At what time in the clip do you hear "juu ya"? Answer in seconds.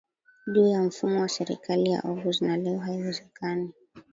0.53-0.83